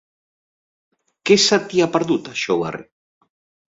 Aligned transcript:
Què 1.31 1.37
se 1.45 1.59
t'hi 1.65 1.85
ha 1.85 1.91
perdut, 1.97 2.33
a 2.33 2.39
Xóvar? 2.47 2.73